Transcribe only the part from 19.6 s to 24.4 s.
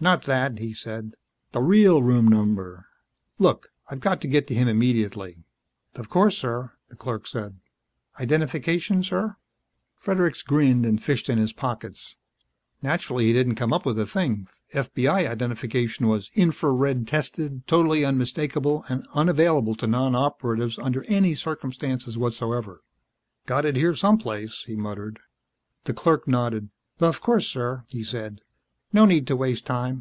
to non Operatives under any circumstances whatever. "Got it here some